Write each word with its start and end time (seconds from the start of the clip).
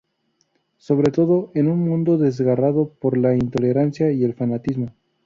Sobre 0.77 1.11
todo, 1.11 1.51
en 1.53 1.67
un 1.69 1.81
mundo 1.87 2.17
desgarrado 2.17 2.89
por 2.95 3.17
la 3.19 3.35
intolerancia 3.35 4.11
y 4.11 4.23
el 4.23 4.33
fanatismo. 4.33 4.95